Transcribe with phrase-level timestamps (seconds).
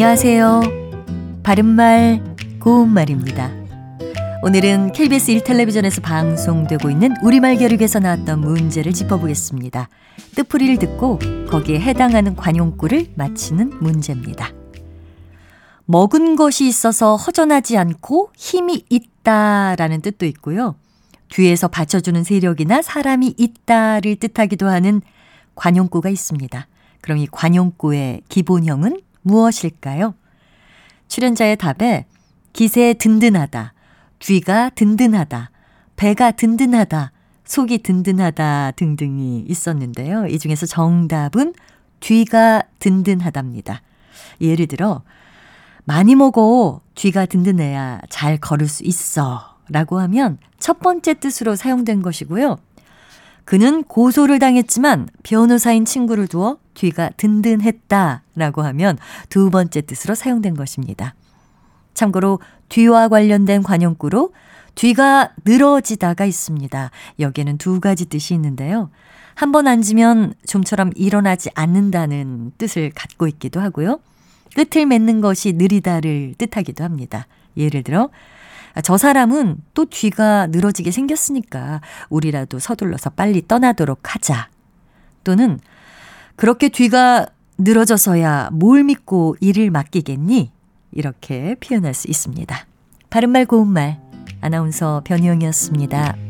[0.00, 0.60] 안녕하세요.
[1.42, 2.22] 바른말,
[2.60, 3.50] 고운말입니다.
[4.44, 9.88] 오늘은 KBS 1텔레비전에서 방송되고 있는 우리말 교육에서 나왔던 문제를 짚어보겠습니다.
[10.36, 11.18] 뜻풀이를 듣고
[11.50, 14.52] 거기에 해당하는 관용구를 맞히는 문제입니다.
[15.86, 20.76] 먹은 것이 있어서 허전하지 않고 힘이 있다라는 뜻도 있고요.
[21.28, 25.02] 뒤에서 받쳐주는 세력이나 사람이 있다를 뜻하기도 하는
[25.56, 26.68] 관용구가 있습니다.
[27.00, 30.14] 그럼 이 관용구의 기본형은 무엇일까요?
[31.06, 32.06] 출연자의 답에
[32.52, 33.74] 기세 든든하다,
[34.18, 35.50] 뒤가 든든하다,
[35.96, 37.12] 배가 든든하다,
[37.44, 40.26] 속이 든든하다 등등이 있었는데요.
[40.26, 41.54] 이 중에서 정답은
[42.00, 43.82] 뒤가 든든하답니다.
[44.40, 45.02] 예를 들어,
[45.84, 46.80] 많이 먹어.
[46.94, 49.56] 뒤가 든든해야 잘 걸을 수 있어.
[49.70, 52.58] 라고 하면 첫 번째 뜻으로 사용된 것이고요.
[53.44, 58.22] 그는 고소를 당했지만 변호사인 친구를 두어 뒤가 든든했다.
[58.36, 58.98] 라고 하면
[59.28, 61.14] 두 번째 뜻으로 사용된 것입니다.
[61.94, 64.32] 참고로 뒤와 관련된 관용구로
[64.76, 66.90] 뒤가 늘어지다가 있습니다.
[67.18, 68.90] 여기에는 두 가지 뜻이 있는데요.
[69.34, 74.00] 한 번 앉으면 좀처럼 일어나지 않는다는 뜻을 갖고 있기도 하고요.
[74.54, 77.26] 끝을 맺는 것이 느리다를 뜻하기도 합니다.
[77.56, 78.10] 예를 들어,
[78.84, 84.48] 저 사람은 또 뒤가 늘어지게 생겼으니까 우리라도 서둘러서 빨리 떠나도록 하자.
[85.24, 85.58] 또는
[86.38, 87.26] 그렇게 뒤가
[87.58, 90.52] 늘어져서야 뭘 믿고 일을 맡기겠니?
[90.92, 92.56] 이렇게 표현할 수 있습니다.
[93.10, 94.00] 바른말 고운말
[94.40, 96.27] 아나운서 변희영이었습니다.